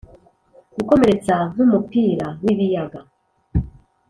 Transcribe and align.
gukomeretsa 0.75 1.35
nk'umupira 1.51 2.27
w'ibiyaga 2.43 2.99